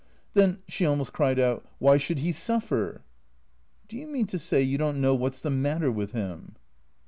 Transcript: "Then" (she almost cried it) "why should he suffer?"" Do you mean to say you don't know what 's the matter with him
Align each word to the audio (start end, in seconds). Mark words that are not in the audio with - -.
"Then" 0.33 0.63
(she 0.67 0.83
almost 0.83 1.13
cried 1.13 1.37
it) 1.37 1.61
"why 1.77 1.97
should 1.97 2.17
he 2.17 2.31
suffer?"" 2.31 3.01
Do 3.87 3.95
you 3.97 4.07
mean 4.07 4.25
to 4.25 4.39
say 4.39 4.63
you 4.63 4.79
don't 4.79 4.99
know 4.99 5.13
what 5.13 5.35
's 5.35 5.43
the 5.43 5.51
matter 5.51 5.91
with 5.91 6.11
him 6.13 6.55